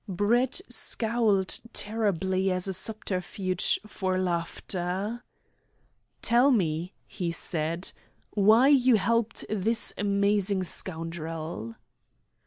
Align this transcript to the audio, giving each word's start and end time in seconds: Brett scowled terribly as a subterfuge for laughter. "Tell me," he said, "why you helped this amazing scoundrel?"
Brett 0.07 0.61
scowled 0.67 1.59
terribly 1.73 2.49
as 2.49 2.67
a 2.67 2.73
subterfuge 2.73 3.79
for 3.85 4.17
laughter. 4.19 5.23
"Tell 6.23 6.49
me," 6.49 6.93
he 7.05 7.31
said, 7.31 7.91
"why 8.31 8.69
you 8.69 8.95
helped 8.95 9.45
this 9.47 9.93
amazing 9.99 10.63
scoundrel?" 10.63 11.75